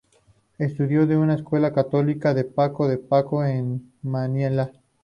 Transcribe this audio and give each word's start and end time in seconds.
Estudió 0.57 1.03
en 1.03 1.15
una 1.17 1.35
Escuela 1.35 1.71
Católica 1.73 2.33
de 2.33 2.43
"Paco 2.43 2.87
de 2.87 2.97
Paco" 2.97 3.45
en 3.45 3.91
Manila. 4.01 4.71